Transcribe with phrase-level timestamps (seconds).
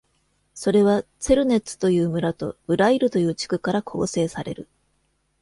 [0.55, 4.67] それはツェルネッツという村とブライルという地区から構成される。